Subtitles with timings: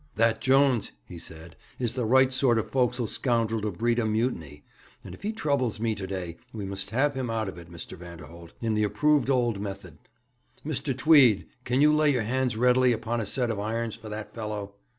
[0.15, 4.63] 'That Jones,' he said, 'is the right sort of forecastle scoundrel to breed a mutiny,
[5.03, 7.95] and if he troubles me to day we must have him out of it, Mr.
[7.95, 9.99] Vanderholt, in the approved old method.
[10.65, 10.97] Mr.
[10.97, 14.73] Tweed, can you lay your hands readily upon a set of irons for that fellow?'